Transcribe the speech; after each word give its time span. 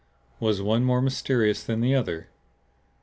Was 0.39 0.63
one 0.63 0.83
more 0.83 0.99
mysterious 0.99 1.63
than 1.63 1.79
the 1.79 1.93
other? 1.93 2.27